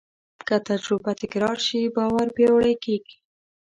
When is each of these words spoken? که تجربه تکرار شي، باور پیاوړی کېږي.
که 0.47 0.55
تجربه 0.69 1.11
تکرار 1.21 1.57
شي، 1.65 1.79
باور 1.95 2.27
پیاوړی 2.35 2.75
کېږي. 2.83 3.17